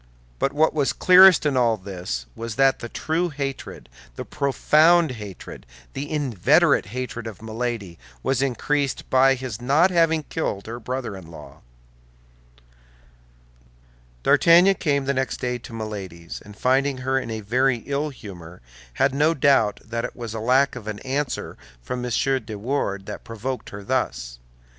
But 0.39 0.51
what 0.51 0.73
was 0.73 0.93
clearest 0.93 1.45
in 1.45 1.55
all 1.55 1.77
this 1.77 2.25
was 2.35 2.55
that 2.55 2.79
the 2.79 2.89
true 2.89 3.29
hatred, 3.29 3.87
the 4.15 4.25
profound 4.25 5.11
hatred, 5.11 5.63
the 5.93 6.09
inveterate 6.09 6.87
hatred 6.87 7.27
of 7.27 7.39
Milady, 7.39 7.99
was 8.23 8.41
increased 8.41 9.07
by 9.11 9.35
his 9.35 9.61
not 9.61 9.91
having 9.91 10.23
killed 10.23 10.65
her 10.65 10.79
brother 10.79 11.15
in 11.15 11.29
law. 11.29 11.61
D'Artagnan 14.23 14.73
came 14.73 15.05
the 15.05 15.13
next 15.13 15.37
day 15.39 15.59
to 15.59 15.71
Milady's, 15.71 16.41
and 16.43 16.57
finding 16.57 16.97
her 17.05 17.19
in 17.19 17.29
a 17.29 17.41
very 17.41 17.83
ill 17.85 18.09
humor, 18.09 18.59
had 18.93 19.13
no 19.13 19.35
doubt 19.35 19.81
that 19.85 20.03
it 20.03 20.15
was 20.15 20.33
lack 20.33 20.75
of 20.75 20.87
an 20.87 20.97
answer 21.01 21.57
from 21.79 22.03
M. 22.03 22.09
de 22.43 22.57
Wardes 22.57 23.05
that 23.05 23.23
provoked 23.23 23.69
her 23.69 23.83
thus. 23.83 24.39